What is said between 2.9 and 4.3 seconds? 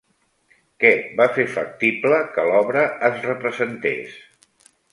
es representés?